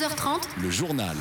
12h30, 0.00 0.62
le 0.62 0.70
journal. 0.70 1.14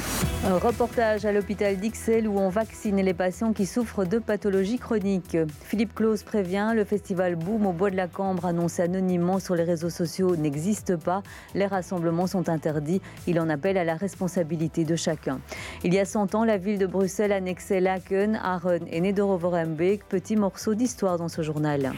Un 0.46 0.58
reportage 0.58 1.26
à 1.26 1.34
l'hôpital 1.34 1.76
d'Ixelles 1.76 2.30
où 2.30 2.40
on 2.40 2.48
vaccine 2.48 2.96
les 2.96 3.14
patients 3.14 3.52
qui 3.52 3.66
souffrent 3.66 4.06
de 4.06 4.20
pathologies 4.20 4.80
chroniques. 4.80 5.38
Philippe 5.66 5.94
Claus 5.94 6.24
prévient, 6.24 6.72
le 6.74 6.86
festival 6.86 7.36
Boom 7.36 7.66
au 7.66 7.74
Bois 7.74 7.90
de 7.90 7.98
la 7.98 8.08
Cambre 8.08 8.46
annoncé 8.46 8.84
anonymement 8.84 9.40
sur 9.40 9.56
les 9.56 9.64
réseaux 9.64 9.90
sociaux 9.90 10.38
n'existe 10.38 10.96
pas. 10.96 11.24
Les 11.56 11.66
rassemblements 11.66 12.28
sont 12.28 12.48
interdits. 12.48 13.02
Il 13.28 13.42
en 13.42 13.50
appelle 13.50 13.78
à 13.78 13.84
la 13.84 13.96
responsabilité 13.96 14.86
de 14.86 14.96
chacun. 14.96 15.42
Il 15.84 15.94
y 15.94 16.00
a 16.00 16.06
100 16.06 16.34
ans, 16.36 16.46
la 16.46 16.58
ville 16.58 16.80
de 16.80 16.88
Bruxelles 16.88 17.34
annexait 17.34 17.82
Laken, 17.82 18.40
Aachen 18.42 18.88
et 18.90 19.02
Nederoverembeek. 19.02 20.08
Petit 20.08 20.38
morceau 20.38 20.74
d'histoire 20.74 21.18
dans 21.18 21.28
ce 21.28 21.42
journal. 21.42 21.92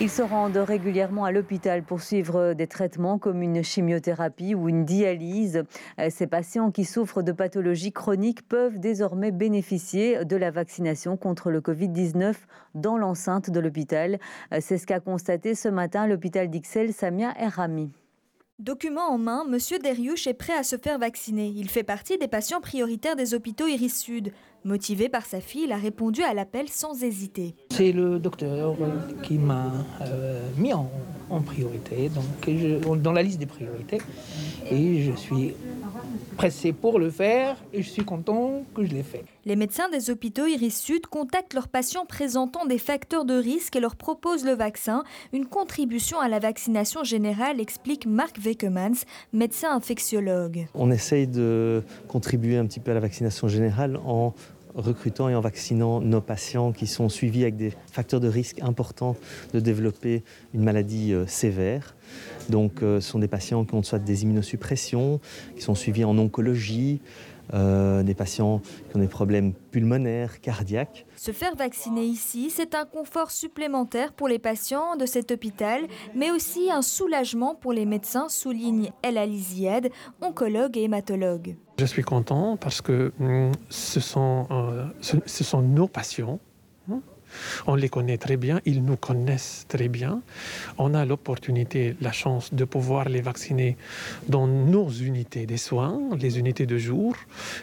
Ils 0.00 0.10
se 0.10 0.22
rendent 0.22 0.56
régulièrement 0.56 1.24
à 1.24 1.30
l'hôpital 1.30 1.84
pour 1.84 2.02
suivre 2.02 2.52
des 2.52 2.66
traitements 2.66 3.16
comme 3.16 3.42
une 3.42 3.62
chimiothérapie 3.62 4.56
ou 4.56 4.68
une 4.68 4.84
dialyse. 4.84 5.62
Euh, 6.00 6.08
ces 6.10 6.26
patients 6.26 6.72
qui 6.72 6.84
souffrent 6.84 7.22
de 7.22 7.30
pathologies 7.30 7.92
chroniques 7.92 8.46
peuvent 8.48 8.80
désormais 8.80 9.30
bénéficier 9.30 10.24
de 10.24 10.36
la 10.36 10.50
vaccination 10.50 11.16
contre 11.16 11.52
le 11.52 11.60
Covid-19 11.60 12.34
dans 12.74 12.98
l'enceinte 12.98 13.50
de 13.50 13.60
l'hôpital. 13.60 14.18
Euh, 14.52 14.58
c'est 14.60 14.78
ce 14.78 14.86
qu'a 14.86 14.98
constaté 14.98 15.54
ce 15.54 15.68
matin 15.68 16.08
l'hôpital 16.08 16.50
d'Ixelles, 16.50 16.92
Samia 16.92 17.32
Errami. 17.38 17.92
Document 18.60 19.10
en 19.10 19.18
main, 19.18 19.44
M. 19.50 19.58
Deriouche 19.82 20.28
est 20.28 20.34
prêt 20.34 20.52
à 20.56 20.62
se 20.62 20.76
faire 20.76 20.96
vacciner. 21.00 21.52
Il 21.56 21.68
fait 21.68 21.82
partie 21.82 22.18
des 22.18 22.28
patients 22.28 22.60
prioritaires 22.60 23.16
des 23.16 23.34
hôpitaux 23.34 23.66
Iris 23.66 23.98
Sud. 23.98 24.32
Motivé 24.64 25.08
par 25.08 25.26
sa 25.26 25.40
fille, 25.40 25.64
il 25.64 25.72
a 25.72 25.76
répondu 25.76 26.22
à 26.22 26.34
l'appel 26.34 26.68
sans 26.68 27.02
hésiter. 27.02 27.56
C'est 27.72 27.90
le 27.90 28.20
docteur 28.20 28.76
qui 29.24 29.38
m'a 29.38 29.72
euh, 30.02 30.40
mis 30.56 30.72
en, 30.72 30.88
priorité, 31.44 32.08
donc 32.08 33.02
dans 33.02 33.10
la 33.10 33.24
liste 33.24 33.40
des 33.40 33.46
priorités. 33.46 33.98
Et 34.70 35.02
je 35.02 35.12
suis 35.16 35.54
pressé 36.36 36.72
pour 36.72 36.98
le 36.98 37.10
faire 37.10 37.56
et 37.72 37.82
je 37.82 37.88
suis 37.88 38.04
content 38.04 38.62
que 38.74 38.84
je 38.84 38.92
l'ai 38.92 39.02
fait. 39.02 39.24
Les 39.44 39.56
médecins 39.56 39.88
des 39.90 40.10
hôpitaux 40.10 40.46
Iris 40.46 40.80
Sud 40.80 41.06
contactent 41.06 41.54
leurs 41.54 41.68
patients 41.68 42.06
présentant 42.06 42.66
des 42.66 42.78
facteurs 42.78 43.24
de 43.24 43.34
risque 43.34 43.76
et 43.76 43.80
leur 43.80 43.96
proposent 43.96 44.44
le 44.44 44.52
vaccin, 44.52 45.04
une 45.32 45.46
contribution 45.46 46.18
à 46.18 46.28
la 46.28 46.38
vaccination 46.38 47.04
générale, 47.04 47.60
explique 47.60 48.06
Marc 48.06 48.38
Wekemans, 48.38 49.04
médecin 49.32 49.74
infectiologue. 49.74 50.66
On 50.74 50.90
essaye 50.90 51.26
de 51.26 51.82
contribuer 52.08 52.56
un 52.56 52.66
petit 52.66 52.80
peu 52.80 52.90
à 52.90 52.94
la 52.94 53.00
vaccination 53.00 53.48
générale 53.48 53.98
en 54.06 54.34
recrutant 54.74 55.28
et 55.28 55.34
en 55.34 55.40
vaccinant 55.40 56.00
nos 56.00 56.20
patients 56.20 56.72
qui 56.72 56.86
sont 56.86 57.08
suivis 57.08 57.42
avec 57.42 57.56
des 57.56 57.72
facteurs 57.90 58.20
de 58.20 58.28
risque 58.28 58.60
importants 58.60 59.16
de 59.52 59.60
développer 59.60 60.22
une 60.52 60.62
maladie 60.62 61.12
euh, 61.12 61.26
sévère. 61.26 61.94
Donc 62.48 62.82
euh, 62.82 63.00
ce 63.00 63.10
sont 63.10 63.18
des 63.18 63.28
patients 63.28 63.64
qui 63.64 63.74
ont 63.74 63.82
soit 63.82 63.98
des 63.98 64.22
immunosuppressions, 64.24 65.20
qui 65.56 65.62
sont 65.62 65.74
suivis 65.74 66.04
en 66.04 66.18
oncologie, 66.18 67.00
euh, 67.52 68.02
des 68.02 68.14
patients 68.14 68.60
qui 68.88 68.96
ont 68.96 69.00
des 69.00 69.08
problèmes 69.08 69.52
pulmonaires, 69.52 70.40
cardiaques. 70.40 71.06
Se 71.16 71.32
faire 71.32 71.54
vacciner 71.56 72.04
ici, 72.04 72.50
c'est 72.50 72.74
un 72.74 72.84
confort 72.84 73.30
supplémentaire 73.30 74.12
pour 74.12 74.28
les 74.28 74.38
patients 74.38 74.96
de 74.96 75.06
cet 75.06 75.30
hôpital, 75.30 75.82
mais 76.14 76.30
aussi 76.30 76.70
un 76.70 76.82
soulagement 76.82 77.54
pour 77.54 77.72
les 77.72 77.84
médecins, 77.86 78.28
souligne 78.28 78.90
El 79.02 79.18
Aliziad, 79.18 79.90
oncologue 80.20 80.76
et 80.78 80.82
hématologue. 80.82 81.56
Je 81.78 81.84
suis 81.86 82.02
content 82.02 82.56
parce 82.56 82.80
que 82.80 83.12
hum, 83.20 83.52
ce 83.68 84.00
sont, 84.00 84.46
euh, 84.50 84.86
ce 85.00 85.44
sont 85.44 85.60
nos 85.62 85.88
patients 85.88 86.38
on 87.66 87.74
les 87.74 87.88
connaît 87.88 88.18
très 88.18 88.36
bien, 88.36 88.60
ils 88.64 88.84
nous 88.84 88.96
connaissent 88.96 89.66
très 89.68 89.88
bien. 89.88 90.22
On 90.78 90.94
a 90.94 91.04
l'opportunité, 91.04 91.96
la 92.00 92.12
chance 92.12 92.52
de 92.52 92.64
pouvoir 92.64 93.08
les 93.08 93.20
vacciner 93.20 93.76
dans 94.28 94.46
nos 94.46 94.88
unités 94.90 95.46
des 95.46 95.56
soins, 95.56 96.00
les 96.18 96.38
unités 96.38 96.66
de 96.66 96.78
jour, 96.78 97.14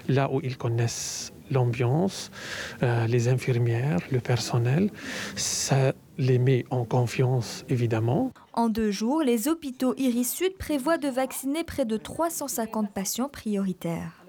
là 0.08 0.30
où 0.32 0.40
ils 0.44 0.58
connaissent 0.58 1.32
l'ambiance, 1.52 2.32
euh, 2.82 3.06
les 3.08 3.28
infirmières, 3.28 4.00
le 4.12 4.20
personnel. 4.20 4.90
Ça 5.36 5.94
les 6.18 6.40
met 6.40 6.66
en 6.70 6.86
confiance, 6.86 7.66
évidemment. 7.70 8.32
En 8.54 8.70
deux 8.70 8.92
jours, 8.92 9.22
les 9.22 9.48
hôpitaux 9.48 9.94
Iris 9.98 10.32
Sud 10.32 10.58
prévoient 10.58 10.98
de 10.98 11.08
vacciner 11.08 11.64
près 11.64 11.86
de 11.86 11.98
350 11.98 12.92
patients 12.94 13.30
prioritaires. 13.30 14.21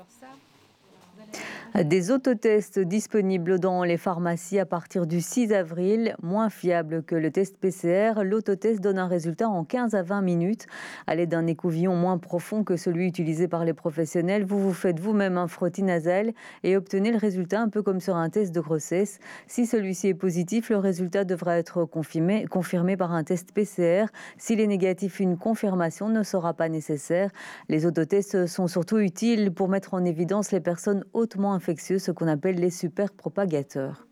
Des 1.75 2.10
autotests 2.10 2.78
disponibles 2.78 3.59
dans 3.59 3.83
les 3.83 3.97
pharmacies 3.97 4.59
à 4.59 4.66
partir 4.66 5.06
du 5.06 5.22
6 5.22 5.55
avril, 5.55 6.15
moins 6.22 6.50
fiable 6.50 7.03
que 7.03 7.15
le 7.15 7.31
test 7.31 7.56
PCR. 7.56 8.25
L'autotest 8.25 8.83
donne 8.83 8.99
un 8.99 9.06
résultat 9.06 9.49
en 9.49 9.65
15 9.65 9.94
à 9.94 10.03
20 10.03 10.21
minutes. 10.21 10.66
À 11.06 11.15
l'aide 11.15 11.31
d'un 11.31 11.47
écouvillon 11.47 11.97
moins 11.97 12.19
profond 12.19 12.62
que 12.62 12.77
celui 12.77 13.06
utilisé 13.06 13.49
par 13.49 13.65
les 13.65 13.72
professionnels, 13.72 14.44
vous 14.44 14.59
vous 14.59 14.75
faites 14.75 15.00
vous-même 15.00 15.38
un 15.38 15.49
frottis 15.49 15.83
nasal 15.83 16.34
et 16.62 16.77
obtenez 16.77 17.10
le 17.10 17.16
résultat 17.16 17.62
un 17.62 17.71
peu 17.71 17.83
comme 17.83 18.00
sur 18.00 18.16
un 18.16 18.28
test 18.28 18.54
de 18.54 18.60
grossesse. 18.60 19.19
Si 19.47 19.65
celui-ci 19.65 20.09
est 20.09 20.15
positif, 20.15 20.69
le 20.69 20.77
résultat 20.77 21.25
devra 21.25 21.56
être 21.56 21.87
confirmé, 21.87 22.44
confirmé 22.49 22.99
par 22.99 23.15
un 23.15 23.25
test 23.25 23.50
PCR. 23.53 24.04
S'il 24.37 24.60
est 24.60 24.66
négatif, 24.66 25.21
une 25.21 25.39
confirmation 25.39 26.10
ne 26.10 26.22
sera 26.22 26.53
pas 26.53 26.69
nécessaire. 26.69 27.31
Les 27.71 27.87
autotests 27.87 28.47
sont 28.47 28.66
surtout 28.66 28.99
utiles 28.99 29.53
pour 29.53 29.71
mettre 29.71 29.94
en 29.94 30.04
évidence 30.04 30.53
les 30.53 30.60
personnes 30.60 31.06
hautement 31.15 31.62
ce 31.99 32.11
qu'on 32.11 32.28
appelle 32.28 32.56
les 32.56 32.71
super 32.71 33.12
propagateurs. 33.12 34.06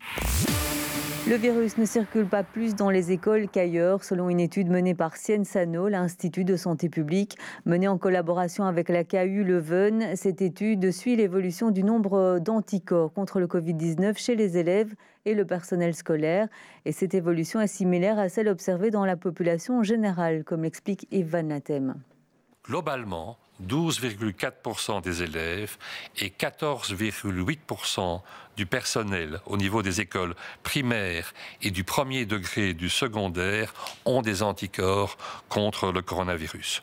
Le 1.27 1.35
virus 1.35 1.77
ne 1.77 1.85
circule 1.85 2.25
pas 2.25 2.43
plus 2.43 2.73
dans 2.73 2.89
les 2.89 3.11
écoles 3.11 3.47
qu'ailleurs, 3.47 4.03
selon 4.03 4.29
une 4.29 4.39
étude 4.39 4.71
menée 4.71 4.95
par 4.95 5.17
Sciensano, 5.17 5.87
l'Institut 5.87 6.45
de 6.45 6.55
santé 6.55 6.89
publique, 6.89 7.37
menée 7.65 7.87
en 7.87 7.99
collaboration 7.99 8.63
avec 8.63 8.89
la 8.89 9.03
KU 9.03 9.43
Leuven. 9.43 10.15
Cette 10.15 10.41
étude 10.41 10.91
suit 10.91 11.15
l'évolution 11.15 11.69
du 11.69 11.83
nombre 11.83 12.39
d'anticorps 12.39 13.13
contre 13.13 13.39
le 13.39 13.45
Covid-19 13.45 14.17
chez 14.17 14.35
les 14.35 14.57
élèves 14.57 14.95
et 15.25 15.35
le 15.35 15.45
personnel 15.45 15.93
scolaire. 15.93 16.47
Et 16.85 16.91
cette 16.91 17.13
évolution 17.13 17.61
est 17.61 17.67
similaire 17.67 18.17
à 18.17 18.27
celle 18.27 18.47
observée 18.47 18.89
dans 18.89 19.05
la 19.05 19.15
population 19.15 19.83
générale, 19.83 20.43
comme 20.43 20.63
l'explique 20.63 21.07
Yves 21.11 21.29
Van. 21.29 21.49
Globalement, 22.65 23.37
12,4% 23.67 25.01
des 25.01 25.23
élèves 25.23 25.77
et 26.17 26.29
14,8% 26.29 28.21
du 28.57 28.65
personnel 28.65 29.39
au 29.45 29.57
niveau 29.57 29.81
des 29.81 30.01
écoles 30.01 30.35
primaires 30.63 31.33
et 31.61 31.71
du 31.71 31.83
premier 31.83 32.25
degré 32.25 32.73
du 32.73 32.89
secondaire 32.89 33.73
ont 34.05 34.21
des 34.21 34.43
anticorps 34.43 35.17
contre 35.49 35.91
le 35.91 36.01
coronavirus. 36.01 36.81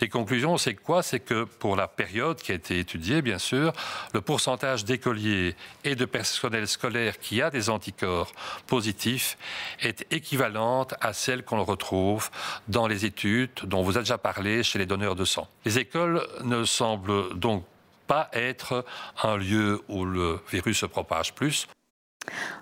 Les 0.00 0.08
conclusions, 0.08 0.56
c'est 0.56 0.74
quoi? 0.74 1.02
C'est 1.02 1.20
que 1.20 1.44
pour 1.44 1.76
la 1.76 1.88
période 1.88 2.40
qui 2.40 2.52
a 2.52 2.54
été 2.54 2.78
étudiée, 2.78 3.22
bien 3.22 3.38
sûr, 3.38 3.72
le 4.14 4.20
pourcentage 4.20 4.84
d'écoliers 4.84 5.54
et 5.84 5.94
de 5.94 6.04
personnel 6.04 6.66
scolaire 6.66 7.18
qui 7.18 7.42
a 7.42 7.50
des 7.50 7.70
anticorps 7.70 8.32
positifs 8.66 9.36
est 9.80 10.06
équivalente 10.10 10.94
à 11.00 11.12
celle 11.12 11.44
qu'on 11.44 11.62
retrouve 11.62 12.30
dans 12.68 12.86
les 12.86 13.04
études 13.04 13.50
dont 13.64 13.82
vous 13.82 13.96
avez 13.96 14.04
déjà 14.04 14.18
parlé 14.18 14.62
chez 14.62 14.78
les 14.78 14.86
donneurs 14.86 15.14
de 15.14 15.24
sang. 15.24 15.48
Les 15.64 15.78
écoles 15.78 16.11
ne 16.42 16.64
semble 16.64 17.38
donc 17.38 17.64
pas 18.06 18.28
être 18.32 18.84
un 19.22 19.36
lieu 19.36 19.80
où 19.88 20.04
le 20.04 20.40
virus 20.50 20.80
se 20.80 20.86
propage 20.86 21.34
plus. 21.34 21.66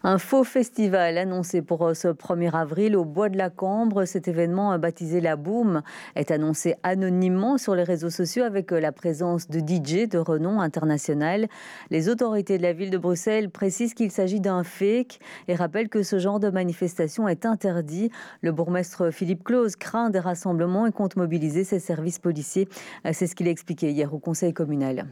Un 0.02 0.18
faux 0.18 0.44
festival 0.44 1.18
annoncé 1.18 1.62
pour 1.62 1.86
euh, 1.86 1.94
ce 1.94 2.08
1er 2.08 2.54
avril 2.54 2.96
au 2.96 3.04
Bois 3.04 3.28
de 3.28 3.36
la 3.36 3.50
Cambre. 3.50 4.04
Cet 4.04 4.28
événement 4.28 4.78
baptisé 4.78 5.20
La 5.20 5.36
Boom 5.36 5.82
est 6.16 6.30
annoncé 6.30 6.74
anonymement 6.82 7.58
sur 7.58 7.74
les 7.74 7.82
réseaux 7.82 8.10
sociaux 8.10 8.44
avec 8.44 8.72
euh, 8.72 8.80
la 8.80 8.92
présence 8.92 9.48
de 9.48 9.60
DJ 9.60 10.08
de 10.08 10.18
renom 10.18 10.60
international. 10.60 11.48
Les 11.90 12.08
autorités 12.08 12.56
de 12.56 12.62
la 12.62 12.72
ville 12.72 12.90
de 12.90 12.98
Bruxelles 12.98 13.50
précisent 13.50 13.94
qu'il 13.94 14.10
s'agit 14.10 14.40
d'un 14.40 14.64
fake 14.64 15.18
et 15.48 15.54
rappellent 15.54 15.88
que 15.88 16.02
ce 16.02 16.18
genre 16.18 16.40
de 16.40 16.48
manifestation 16.48 17.28
est 17.28 17.44
interdit. 17.44 18.10
Le 18.40 18.52
bourgmestre 18.52 19.10
Philippe 19.12 19.44
Claus 19.44 19.76
craint 19.76 20.10
des 20.10 20.18
rassemblements 20.18 20.86
et 20.86 20.92
compte 20.92 21.16
mobiliser 21.16 21.64
ses 21.64 21.78
services 21.78 22.18
policiers. 22.18 22.68
Euh, 23.06 23.10
c'est 23.12 23.26
ce 23.26 23.34
qu'il 23.34 23.48
a 23.48 23.50
expliqué 23.50 23.90
hier 23.90 24.12
au 24.14 24.18
conseil 24.18 24.54
communal. 24.54 25.06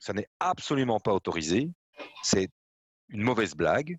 Ça 0.00 0.12
n'est 0.12 0.28
absolument 0.40 1.00
pas 1.00 1.12
autorisé. 1.12 1.70
C'est 2.22 2.48
une 3.12 3.22
mauvaise 3.22 3.54
blague. 3.54 3.98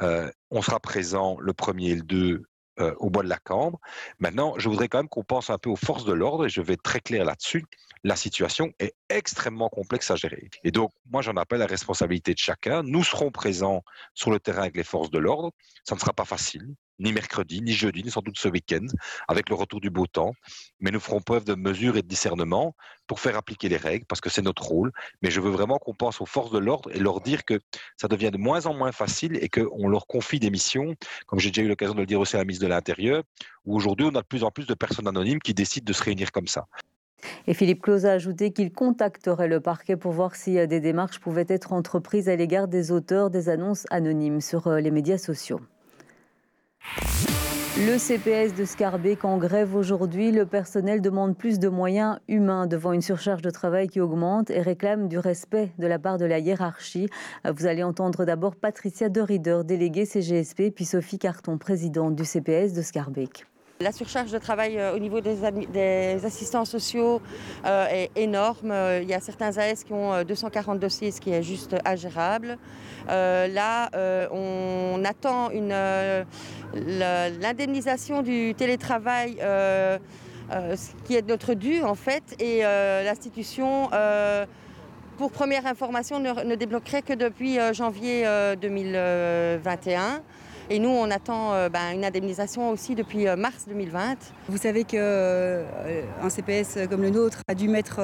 Euh, 0.00 0.30
on 0.50 0.62
sera 0.62 0.80
présent 0.80 1.36
le 1.40 1.52
premier 1.52 1.90
et 1.90 1.96
le 1.96 2.02
2 2.02 2.42
euh, 2.80 2.94
au 2.98 3.10
bois 3.10 3.22
de 3.22 3.28
la 3.28 3.38
Cambre. 3.38 3.78
Maintenant, 4.18 4.54
je 4.58 4.68
voudrais 4.68 4.88
quand 4.88 4.98
même 4.98 5.08
qu'on 5.08 5.24
pense 5.24 5.50
un 5.50 5.58
peu 5.58 5.68
aux 5.68 5.76
forces 5.76 6.04
de 6.04 6.12
l'ordre 6.12 6.46
et 6.46 6.48
je 6.48 6.62
vais 6.62 6.72
être 6.74 6.82
très 6.82 7.00
clair 7.00 7.24
là-dessus. 7.24 7.64
La 8.02 8.16
situation 8.16 8.72
est 8.78 8.94
extrêmement 9.10 9.68
complexe 9.68 10.10
à 10.10 10.16
gérer. 10.16 10.48
Et 10.64 10.70
donc, 10.70 10.90
moi, 11.10 11.22
j'en 11.22 11.36
appelle 11.36 11.60
à 11.60 11.66
la 11.66 11.70
responsabilité 11.70 12.32
de 12.32 12.38
chacun. 12.38 12.82
Nous 12.82 13.04
serons 13.04 13.30
présents 13.30 13.84
sur 14.14 14.30
le 14.30 14.40
terrain 14.40 14.62
avec 14.62 14.76
les 14.76 14.84
forces 14.84 15.10
de 15.10 15.18
l'ordre. 15.18 15.52
Ça 15.84 15.94
ne 15.94 16.00
sera 16.00 16.12
pas 16.12 16.24
facile 16.24 16.74
ni 17.02 17.12
mercredi, 17.12 17.60
ni 17.60 17.72
jeudi, 17.72 18.02
ni 18.02 18.10
sans 18.10 18.22
doute 18.22 18.38
ce 18.38 18.48
week-end, 18.48 18.86
avec 19.28 19.48
le 19.48 19.54
retour 19.54 19.80
du 19.80 19.90
beau 19.90 20.06
temps. 20.06 20.32
Mais 20.80 20.90
nous 20.90 21.00
ferons 21.00 21.20
preuve 21.20 21.44
de 21.44 21.54
mesure 21.54 21.96
et 21.96 22.02
de 22.02 22.08
discernement 22.08 22.74
pour 23.06 23.20
faire 23.20 23.36
appliquer 23.36 23.68
les 23.68 23.76
règles, 23.76 24.06
parce 24.06 24.20
que 24.20 24.30
c'est 24.30 24.42
notre 24.42 24.62
rôle. 24.62 24.92
Mais 25.22 25.30
je 25.30 25.40
veux 25.40 25.50
vraiment 25.50 25.78
qu'on 25.78 25.94
pense 25.94 26.20
aux 26.20 26.26
forces 26.26 26.50
de 26.50 26.58
l'ordre 26.58 26.90
et 26.94 26.98
leur 26.98 27.20
dire 27.20 27.44
que 27.44 27.58
ça 27.96 28.08
devient 28.08 28.30
de 28.30 28.38
moins 28.38 28.66
en 28.66 28.74
moins 28.74 28.92
facile 28.92 29.38
et 29.42 29.48
qu'on 29.48 29.88
leur 29.88 30.06
confie 30.06 30.38
des 30.38 30.50
missions, 30.50 30.94
comme 31.26 31.40
j'ai 31.40 31.50
déjà 31.50 31.62
eu 31.62 31.68
l'occasion 31.68 31.94
de 31.94 32.00
le 32.00 32.06
dire 32.06 32.20
aussi 32.20 32.36
à 32.36 32.38
la 32.38 32.44
ministre 32.44 32.64
de 32.64 32.70
l'Intérieur, 32.70 33.22
où 33.64 33.76
aujourd'hui 33.76 34.06
on 34.06 34.14
a 34.16 34.22
de 34.22 34.26
plus 34.26 34.44
en 34.44 34.50
plus 34.50 34.66
de 34.66 34.74
personnes 34.74 35.08
anonymes 35.08 35.40
qui 35.40 35.54
décident 35.54 35.84
de 35.84 35.92
se 35.92 36.02
réunir 36.02 36.32
comme 36.32 36.46
ça. 36.46 36.66
Et 37.46 37.54
Philippe 37.54 37.82
Claus 37.82 38.04
a 38.04 38.12
ajouté 38.12 38.52
qu'il 38.52 38.72
contacterait 38.72 39.46
le 39.46 39.60
parquet 39.60 39.96
pour 39.96 40.12
voir 40.12 40.34
si 40.34 40.54
des 40.66 40.80
démarches 40.80 41.20
pouvaient 41.20 41.46
être 41.48 41.72
entreprises 41.72 42.28
à 42.28 42.34
l'égard 42.34 42.66
des 42.66 42.90
auteurs 42.90 43.30
des 43.30 43.48
annonces 43.48 43.86
anonymes 43.90 44.40
sur 44.40 44.68
les 44.70 44.90
médias 44.90 45.18
sociaux. 45.18 45.60
Le 47.78 47.96
CPS 47.96 48.54
de 48.54 48.64
Scarbeck 48.66 49.24
en 49.24 49.38
grève 49.38 49.74
aujourd'hui. 49.74 50.30
Le 50.30 50.44
personnel 50.44 51.00
demande 51.00 51.36
plus 51.36 51.58
de 51.58 51.68
moyens 51.68 52.18
humains 52.28 52.66
devant 52.66 52.92
une 52.92 53.00
surcharge 53.00 53.40
de 53.40 53.50
travail 53.50 53.88
qui 53.88 53.98
augmente 53.98 54.50
et 54.50 54.60
réclame 54.60 55.08
du 55.08 55.18
respect 55.18 55.72
de 55.78 55.86
la 55.86 55.98
part 55.98 56.18
de 56.18 56.26
la 56.26 56.38
hiérarchie. 56.38 57.08
Vous 57.44 57.66
allez 57.66 57.82
entendre 57.82 58.24
d'abord 58.26 58.56
Patricia 58.56 59.08
Derider, 59.08 59.62
déléguée 59.64 60.04
CGSP, 60.04 60.70
puis 60.74 60.84
Sophie 60.84 61.18
Carton, 61.18 61.56
présidente 61.56 62.14
du 62.14 62.24
CPS 62.24 62.74
de 62.74 62.82
Scarbeck. 62.82 63.46
La 63.82 63.90
surcharge 63.90 64.30
de 64.30 64.38
travail 64.38 64.78
euh, 64.78 64.94
au 64.94 64.98
niveau 65.00 65.20
des, 65.20 65.44
assistants 66.24 66.64
sociaux 66.64 67.20
euh, 67.64 67.86
est 67.88 68.10
énorme. 68.14 68.70
Euh, 68.70 69.00
il 69.02 69.08
y 69.08 69.14
a 69.14 69.18
certains 69.20 69.58
AS 69.58 69.82
qui 69.84 69.92
ont 69.92 70.22
240 70.22 70.78
dossiers, 70.78 71.10
ce 71.10 71.20
qui 71.20 71.32
est 71.32 71.42
juste 71.42 71.74
ingérable. 71.84 72.58
là, 73.08 73.90
on 74.30 75.02
attend 75.04 75.50
l'indemnisation 76.74 78.22
du 78.22 78.54
télétravail, 78.56 79.38
ce 79.40 80.92
qui 81.04 81.16
est 81.16 81.26
notre 81.26 81.54
dû 81.54 81.82
en 81.82 81.96
fait, 81.96 82.22
et 82.38 82.62
l'institution 82.62 83.90
pour 85.18 85.32
première 85.32 85.66
information, 85.66 86.20
ne, 86.20 86.54
débloquerait 86.54 87.02
que 87.02 87.14
depuis 87.14 87.58
janvier 87.72 88.24
2021. 88.60 90.22
Et 90.70 90.78
nous, 90.78 90.88
on 90.88 91.10
attend 91.10 91.52
euh, 91.52 91.68
ben, 91.68 91.92
une 91.92 92.04
indemnisation 92.04 92.70
aussi 92.70 92.94
depuis 92.94 93.26
euh, 93.26 93.36
mars 93.36 93.64
2020. 93.68 94.16
Vous 94.48 94.56
savez 94.56 94.84
qu'un 94.84 94.98
euh, 94.98 96.28
CPS 96.28 96.88
comme 96.88 97.02
le 97.02 97.10
nôtre 97.10 97.38
a 97.48 97.54
dû 97.54 97.68
mettre 97.68 98.00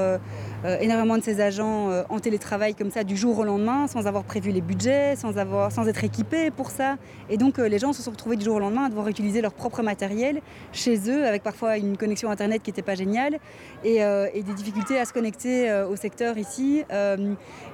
énormément 0.81 1.17
de 1.17 1.23
ses 1.23 1.41
agents 1.41 1.91
en 2.09 2.19
télétravail 2.19 2.75
comme 2.75 2.91
ça 2.91 3.05
du 3.05 3.17
jour 3.17 3.39
au 3.39 3.45
lendemain, 3.45 3.87
sans 3.87 4.07
avoir 4.07 4.25
prévu 4.25 4.51
les 4.51 4.61
budgets, 4.61 5.15
sans, 5.17 5.37
être 5.89 6.05
équipés 6.05 6.51
pour 6.51 6.71
ça. 6.71 6.97
Et 7.31 7.37
donc 7.37 7.59
les 7.59 7.79
gens 7.79 7.93
se 7.93 8.03
sont 8.03 8.11
retrouvés 8.11 8.37
du 8.37 8.45
jour 8.45 8.57
au 8.57 8.59
lendemain 8.59 8.85
à 8.85 8.89
devoir 8.89 9.09
utiliser 9.09 9.41
leur 9.41 9.53
propre 9.53 9.83
matériel 9.83 10.41
chez 10.73 11.11
eux, 11.11 11.27
avec 11.27 11.43
parfois 11.43 11.77
une 11.77 11.97
connexion 11.97 12.31
Internet 12.31 12.63
qui 12.63 12.71
n'était 12.71 12.83
pas 12.83 12.95
géniale, 12.95 13.39
et, 13.85 14.01
des 14.35 14.55
difficultés 14.55 14.99
à 14.99 15.05
se 15.05 15.13
connecter 15.13 15.73
au 15.89 15.97
secteur 15.97 16.37
ici, 16.39 16.85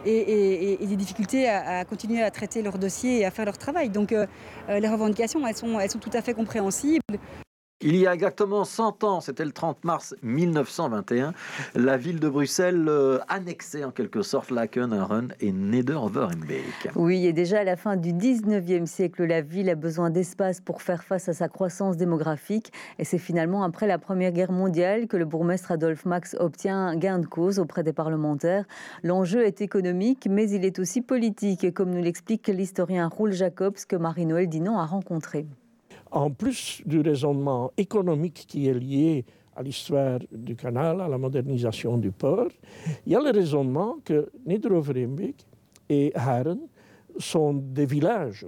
et, 0.04 0.78
des 0.80 0.96
difficultés 0.96 1.48
à, 1.48 1.84
continuer 1.84 2.22
à 2.22 2.30
traiter 2.30 2.62
leurs 2.62 2.78
dossiers 2.78 3.20
et 3.20 3.24
à 3.24 3.30
faire 3.30 3.44
leur 3.44 3.58
travail. 3.58 3.88
Donc 3.88 4.12
euh, 4.12 4.26
les 4.68 4.88
revendications, 4.88 5.40
elles 5.46 5.90
sont 5.90 5.98
tout 5.98 6.10
à 6.12 6.22
fait 6.22 6.34
compréhensibles. 6.34 7.00
Il 7.86 7.96
y 7.96 8.06
a 8.06 8.14
exactement 8.14 8.64
100 8.64 9.04
ans, 9.04 9.20
c'était 9.20 9.44
le 9.44 9.50
30 9.50 9.84
mars 9.84 10.14
1921, 10.22 11.34
la 11.74 11.98
ville 11.98 12.18
de 12.18 12.30
Bruxelles 12.30 12.86
euh, 12.88 13.18
annexait 13.28 13.84
en 13.84 13.90
quelque 13.90 14.22
sorte 14.22 14.50
Laken, 14.50 14.94
et 15.40 15.52
Neder-Overenbeek. 15.52 16.92
Oui, 16.94 17.26
et 17.26 17.34
déjà 17.34 17.60
à 17.60 17.64
la 17.64 17.76
fin 17.76 17.96
du 17.96 18.14
19e 18.14 18.86
siècle, 18.86 19.24
la 19.24 19.42
ville 19.42 19.68
a 19.68 19.74
besoin 19.74 20.08
d'espace 20.08 20.62
pour 20.62 20.80
faire 20.80 21.04
face 21.04 21.28
à 21.28 21.34
sa 21.34 21.48
croissance 21.48 21.98
démographique. 21.98 22.72
Et 22.98 23.04
c'est 23.04 23.18
finalement 23.18 23.64
après 23.64 23.86
la 23.86 23.98
Première 23.98 24.32
Guerre 24.32 24.52
mondiale 24.52 25.06
que 25.06 25.18
le 25.18 25.26
bourgmestre 25.26 25.72
Adolphe 25.72 26.06
Max 26.06 26.34
obtient 26.40 26.96
gain 26.96 27.18
de 27.18 27.26
cause 27.26 27.58
auprès 27.58 27.82
des 27.82 27.92
parlementaires. 27.92 28.64
L'enjeu 29.02 29.44
est 29.44 29.60
économique, 29.60 30.26
mais 30.30 30.48
il 30.48 30.64
est 30.64 30.78
aussi 30.78 31.02
politique, 31.02 31.74
comme 31.74 31.90
nous 31.90 32.02
l'explique 32.02 32.48
l'historien 32.48 33.08
Roul 33.08 33.32
Jacobs 33.32 33.76
que 33.86 33.96
Marie-Noël 33.96 34.48
Dinon 34.48 34.78
a 34.78 34.86
rencontré 34.86 35.44
en 36.14 36.30
plus 36.30 36.80
du 36.86 37.00
raisonnement 37.00 37.72
économique 37.76 38.44
qui 38.48 38.68
est 38.68 38.74
lié 38.74 39.24
à 39.56 39.62
l'histoire 39.62 40.20
du 40.32 40.54
canal, 40.56 41.00
à 41.00 41.08
la 41.08 41.18
modernisation 41.18 41.98
du 41.98 42.10
port, 42.12 42.48
il 43.06 43.12
y 43.12 43.16
a 43.16 43.20
le 43.20 43.30
raisonnement 43.30 43.96
que 44.04 44.30
Niederovereenbeek 44.46 45.44
et 45.88 46.12
Haren 46.14 46.60
sont 47.18 47.54
des 47.54 47.86
villages 47.86 48.46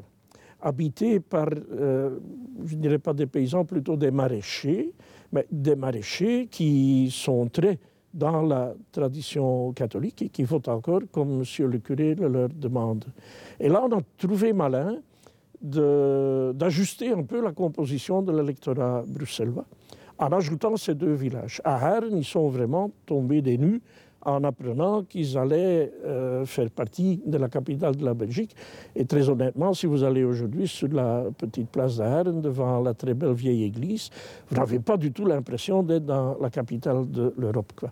habités 0.61 1.21
par, 1.21 1.49
euh, 1.73 2.19
je 2.65 2.75
ne 2.77 2.81
dirais 2.81 2.99
pas 2.99 3.13
des 3.13 3.27
paysans, 3.27 3.65
plutôt 3.65 3.97
des 3.97 4.11
maraîchers, 4.11 4.93
mais 5.33 5.47
des 5.51 5.77
maraîchers 5.77 6.47
qui 6.51 7.11
sont 7.13 7.49
très 7.49 7.79
dans 8.15 8.43
la 8.43 8.73
tradition 8.93 9.73
catholique 9.73 10.23
et 10.23 10.29
qui 10.31 10.45
votent 10.45 10.69
encore 10.69 11.03
comme 11.13 11.39
Monsieur 11.39 11.67
le 11.67 11.79
curé 11.79 12.15
le 12.15 12.29
leur 12.29 12.49
demande. 12.49 13.05
Et 13.61 13.69
là, 13.69 13.85
on 13.85 13.93
a 13.99 14.01
trouvé 14.17 14.55
malin 14.55 14.97
d'ajuster 16.57 17.13
un 17.13 17.23
peu 17.23 17.43
la 17.43 17.53
composition 17.53 18.23
de 18.23 18.33
l'électorat 18.33 19.05
bruxellois 19.07 19.67
en 20.19 20.33
ajoutant 20.33 20.77
ces 20.77 20.95
deux 20.95 21.13
villages. 21.13 21.61
À 21.65 21.77
Herne, 21.79 22.17
ils 22.17 22.25
sont 22.25 22.49
vraiment 22.49 22.91
tombés 23.05 23.43
des 23.43 23.59
nues 23.59 23.83
en 24.23 24.43
apprenant 24.43 25.05
qu'ils 25.05 25.39
allaient 25.39 25.93
euh, 26.05 26.45
faire 26.45 26.71
partie 26.71 27.23
de 27.25 27.39
la 27.39 27.49
capitale 27.49 27.95
de 27.95 28.05
la 28.05 28.15
Belgique. 28.15 28.57
Et 28.95 29.05
très 29.05 29.29
honnêtement, 29.29 29.73
si 29.73 29.87
vous 29.87 30.03
allez 30.03 30.25
aujourd'hui 30.25 30.67
sur 30.67 30.89
la 30.89 31.27
petite 31.37 31.69
place 31.71 31.99
d'Herne, 31.99 32.41
devant 32.41 32.81
la 32.81 32.93
très 32.95 33.15
belle 33.15 33.35
vieille 33.35 33.65
église, 33.65 34.11
vous 34.49 34.57
n'avez 34.57 34.81
pas 34.81 34.97
du 34.97 35.13
tout 35.13 35.27
l'impression 35.27 35.83
d'être 35.83 36.07
dans 36.07 36.37
la 36.41 36.51
capitale 36.51 37.09
de 37.09 37.33
l'Europe. 37.39 37.85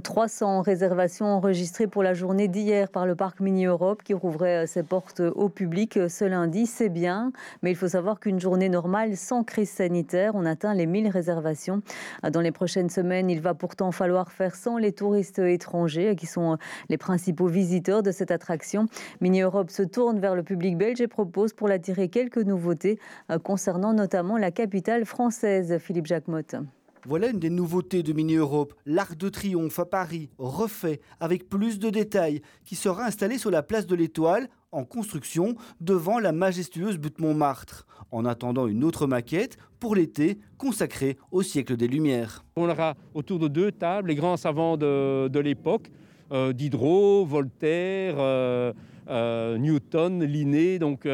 300 0.00 0.62
réservations 0.62 1.26
enregistrées 1.26 1.86
pour 1.86 2.02
la 2.02 2.14
journée 2.14 2.48
d'hier 2.48 2.88
par 2.88 3.06
le 3.06 3.14
parc 3.14 3.40
Mini 3.40 3.66
Europe 3.66 4.02
qui 4.02 4.14
rouvrait 4.14 4.64
euh, 4.64 4.66
ses 4.66 4.82
portes 4.82 5.20
au 5.20 5.48
public 5.48 5.96
euh, 5.96 6.08
ce 6.08 6.24
lundi. 6.24 6.66
C'est 6.66 6.88
bien, 6.88 7.32
mais 7.62 7.70
il 7.70 7.76
faut 7.76 7.88
savoir 7.88 8.20
qu'une 8.20 8.40
journée 8.40 8.68
normale 8.68 9.16
sans 9.16 9.44
crise 9.44 9.70
sanitaire, 9.70 10.32
on 10.34 10.46
atteint 10.46 10.74
les 10.74 10.86
1000 10.86 11.08
réservations. 11.08 11.82
Euh, 12.24 12.30
dans 12.30 12.40
les 12.40 12.52
prochaines 12.52 12.90
semaines, 12.90 13.28
il 13.30 13.40
va 13.40 13.54
pourtant 13.54 13.92
falloir 13.92 14.32
faire 14.32 14.54
sans 14.54 14.78
les 14.78 14.92
touristes 14.92 15.38
étrangers 15.38 16.16
qui 16.16 16.26
sont 16.26 16.56
les 16.88 16.98
principaux 16.98 17.46
visiteurs 17.46 18.02
de 18.02 18.10
cette 18.10 18.30
attraction. 18.30 18.86
Mini 19.20 19.42
Europe 19.42 19.70
se 19.70 19.82
tourne 19.82 20.18
vers 20.18 20.34
le 20.34 20.42
public 20.42 20.76
belge 20.76 21.00
et 21.00 21.08
propose 21.08 21.52
pour 21.52 21.68
l'attirer 21.68 22.08
quelques 22.08 22.38
nouveautés 22.38 22.98
concernant 23.42 23.92
notamment 23.92 24.36
la 24.36 24.50
capitale 24.50 25.04
française, 25.04 25.78
Philippe 25.78 26.06
Jacquemotte. 26.06 26.56
Voilà 27.04 27.28
une 27.28 27.40
des 27.40 27.50
nouveautés 27.50 28.04
de 28.04 28.12
Mini 28.12 28.36
Europe, 28.36 28.74
l'Arc 28.86 29.16
de 29.16 29.28
Triomphe 29.28 29.80
à 29.80 29.84
Paris, 29.84 30.30
refait 30.38 31.00
avec 31.18 31.48
plus 31.48 31.80
de 31.80 31.90
détails, 31.90 32.42
qui 32.64 32.76
sera 32.76 33.04
installé 33.04 33.38
sur 33.38 33.50
la 33.50 33.64
place 33.64 33.88
de 33.88 33.96
l'Étoile, 33.96 34.48
en 34.70 34.84
construction, 34.84 35.56
devant 35.80 36.20
la 36.20 36.30
majestueuse 36.30 36.98
butte 36.98 37.18
Montmartre, 37.18 37.88
en 38.12 38.24
attendant 38.24 38.68
une 38.68 38.84
autre 38.84 39.08
maquette 39.08 39.58
pour 39.80 39.96
l'été 39.96 40.38
consacrée 40.58 41.18
au 41.32 41.42
siècle 41.42 41.76
des 41.76 41.88
Lumières. 41.88 42.44
On 42.54 42.68
aura 42.68 42.94
autour 43.14 43.40
de 43.40 43.48
deux 43.48 43.72
tables 43.72 44.10
les 44.10 44.14
grands 44.14 44.36
savants 44.36 44.76
de, 44.76 45.38
l'époque, 45.40 45.90
euh, 46.30 46.52
Diderot, 46.52 47.26
Voltaire, 47.26 48.14
euh, 48.18 48.72
euh, 49.08 49.58
Newton, 49.58 50.22
Linné, 50.22 50.78
donc 50.78 51.08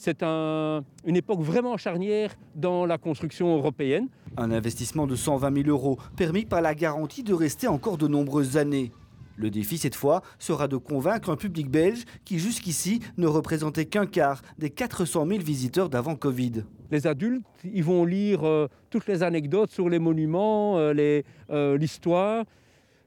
c'est 0.00 0.22
une 0.22 1.16
époque 1.16 1.40
vraiment 1.40 1.76
charnière 1.76 2.34
dans 2.54 2.86
la 2.86 2.96
construction 2.96 3.54
européenne. 3.54 4.08
Un 4.38 4.50
investissement 4.50 5.06
de 5.06 5.14
120 5.14 5.64
000 5.64 5.68
euros 5.68 5.98
permis 6.16 6.46
par 6.46 6.62
la 6.62 6.74
garantie 6.74 7.22
de 7.22 7.34
rester 7.34 7.68
encore 7.68 7.98
de 7.98 8.08
nombreuses 8.08 8.56
années. 8.56 8.92
Le 9.36 9.50
défi 9.50 9.76
cette 9.76 9.94
fois 9.94 10.22
sera 10.38 10.68
de 10.68 10.78
convaincre 10.78 11.28
un 11.28 11.36
public 11.36 11.70
belge 11.70 12.04
qui 12.24 12.38
jusqu'ici 12.38 13.00
ne 13.18 13.26
représentait 13.26 13.84
qu'un 13.84 14.06
quart 14.06 14.40
des 14.58 14.70
400 14.70 15.26
000 15.26 15.40
visiteurs 15.40 15.90
d'avant 15.90 16.16
Covid. 16.16 16.64
Les 16.90 17.06
adultes, 17.06 17.44
ils 17.62 17.84
vont 17.84 18.06
lire 18.06 18.44
euh, 18.44 18.68
toutes 18.88 19.06
les 19.06 19.22
anecdotes 19.22 19.70
sur 19.70 19.90
les 19.90 19.98
monuments, 19.98 20.78
euh, 20.78 21.22
euh, 21.50 21.76
l'histoire, 21.76 22.44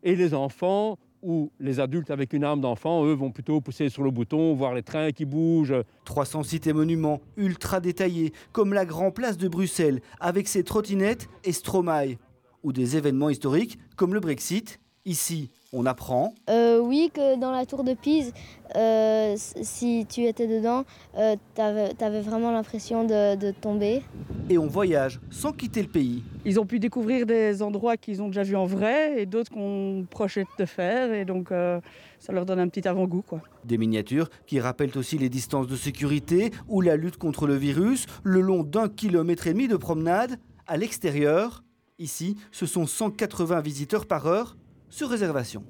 et 0.03 0.15
les 0.15 0.35
enfants 0.35 0.97
où 1.23 1.51
les 1.59 1.79
adultes 1.79 2.11
avec 2.11 2.33
une 2.33 2.43
âme 2.43 2.61
d'enfant, 2.61 3.05
eux, 3.05 3.13
vont 3.13 3.31
plutôt 3.31 3.61
pousser 3.61 3.89
sur 3.89 4.03
le 4.03 4.11
bouton, 4.11 4.53
voir 4.53 4.73
les 4.73 4.83
trains 4.83 5.11
qui 5.11 5.25
bougent. 5.25 5.75
300 6.05 6.43
sites 6.43 6.67
et 6.67 6.73
monuments 6.73 7.21
ultra 7.37 7.79
détaillés, 7.79 8.33
comme 8.51 8.73
la 8.73 8.85
Grand 8.85 9.11
Place 9.11 9.37
de 9.37 9.47
Bruxelles, 9.47 10.01
avec 10.19 10.47
ses 10.47 10.63
trottinettes 10.63 11.29
et 11.43 11.53
Stromae, 11.53 12.17
ou 12.61 12.73
des 12.73 12.97
événements 12.97 13.29
historiques 13.29 13.79
comme 13.95 14.13
le 14.13 14.19
Brexit, 14.19 14.79
ici 15.05 15.49
on 15.73 15.85
apprend 15.85 16.33
euh, 16.49 16.79
Oui, 16.79 17.11
que 17.13 17.37
dans 17.39 17.51
la 17.51 17.65
tour 17.65 17.83
de 17.83 17.93
Pise, 17.93 18.31
euh, 18.75 19.35
si 19.37 20.05
tu 20.07 20.25
étais 20.25 20.47
dedans, 20.47 20.85
euh, 21.17 21.35
tu 21.55 21.61
avais, 21.61 22.21
vraiment 22.21 22.51
l'impression 22.51 23.03
de, 23.03 23.51
tomber. 23.51 24.03
Et 24.49 24.57
on 24.57 24.67
voyage 24.67 25.19
sans 25.31 25.51
quitter 25.51 25.81
le 25.81 25.87
pays. 25.87 26.23
Ils 26.45 26.59
ont 26.59 26.65
pu 26.65 26.79
découvrir 26.79 27.25
des 27.25 27.61
endroits 27.61 27.97
qu'ils 27.97 28.21
ont 28.21 28.27
déjà 28.27 28.43
vus 28.43 28.55
en 28.55 28.65
vrai 28.65 29.21
et 29.21 29.25
d'autres 29.25 29.51
qu'on 29.51 30.05
projette 30.09 30.47
de 30.59 30.65
faire. 30.65 31.11
Et 31.11 31.25
donc, 31.25 31.49
ça 32.19 32.33
leur 32.33 32.45
donne 32.45 32.59
un 32.59 32.67
petit 32.67 32.87
avant-goût. 32.87 33.23
Quoi. 33.27 33.41
Des 33.65 33.77
miniatures 33.77 34.29
qui 34.45 34.59
rappellent 34.59 34.97
aussi 34.97 35.17
les 35.17 35.29
distances 35.29 35.67
de 35.67 35.75
sécurité 35.75 36.51
ou 36.67 36.81
la 36.81 36.95
lutte 36.95 37.17
contre 37.17 37.47
le 37.47 37.55
virus 37.55 38.05
le 38.23 38.41
long 38.41 38.63
d'un 38.63 38.89
kilomètre 38.89 39.47
et 39.47 39.53
demi 39.53 39.67
de 39.67 39.77
promenade 39.77 40.37
à 40.67 40.77
l'extérieur. 40.77 41.63
Ici, 41.99 42.37
ce 42.51 42.65
sont 42.65 42.85
180 42.85 43.61
visiteurs 43.61 44.05
par 44.05 44.27
heure 44.27 44.57
sur 44.93 45.09
réservation. 45.09 45.63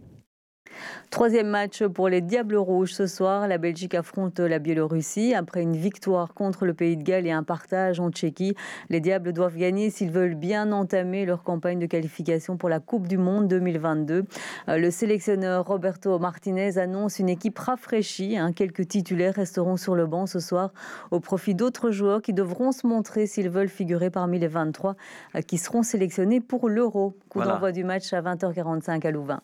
Troisième 1.13 1.48
match 1.48 1.84
pour 1.84 2.10
les 2.10 2.22
Diables 2.22 2.55
Rouges 2.55 2.93
ce 2.93 3.05
soir. 3.05 3.48
La 3.48 3.60
Belgique 3.60 3.93
affronte 3.93 4.39
la 4.39 4.58
Biélorussie. 4.58 5.36
Après 5.36 5.62
une 5.62 5.75
victoire 5.75 6.34
contre 6.34 6.65
le 6.65 6.74
Pays 6.74 6.98
de 6.98 7.03
Galles 7.03 7.27
et 7.27 7.32
un 7.32 7.43
partage 7.43 8.00
en 8.00 8.10
Tchéquie, 8.10 8.55
les 8.89 9.00
Diables 9.00 9.32
doivent 9.32 9.55
gagner 9.55 9.91
s'ils 9.91 10.10
veulent 10.10 10.34
bien 10.34 10.72
entamer 10.72 11.27
leur 11.27 11.43
campagne 11.43 11.77
de 11.77 11.86
qualification 11.86 12.58
pour 12.58 12.67
la 12.67 12.79
Coupe 12.79 13.08
du 13.08 13.20
Monde 13.20 13.48
2022. 13.48 14.25
Euh, 14.70 14.77
le 14.79 14.89
sélectionneur 14.89 15.67
Roberto 15.67 16.17
Martinez 16.17 16.79
annonce 16.79 17.20
une 17.20 17.29
équipe 17.29 17.60
rafraîchie. 17.60 18.36
Hein. 18.36 18.51
Quelques 18.51 18.88
titulaires 18.88 19.36
resteront 19.36 19.77
sur 19.77 19.93
le 19.93 20.08
banc 20.08 20.25
ce 20.25 20.39
soir 20.39 20.72
au 21.12 21.20
profit 21.20 21.53
d'autres 21.53 21.91
joueurs 21.91 22.24
qui 22.24 22.34
devront 22.34 22.72
se 22.72 22.88
montrer 22.88 23.27
s'ils 23.27 23.51
veulent 23.51 23.70
figurer 23.70 24.10
parmi 24.10 24.39
les 24.39 24.48
23 24.48 24.96
euh, 25.36 25.41
qui 25.41 25.60
seront 25.60 25.84
sélectionnés 25.84 26.41
pour 26.41 26.70
l'Euro. 26.70 27.15
Coup 27.29 27.39
d'envoi 27.39 27.72
du 27.72 27.84
match 27.84 28.12
à 28.13 28.22
20h45 28.24 29.05
à 29.05 29.12
Louvain. 29.12 29.41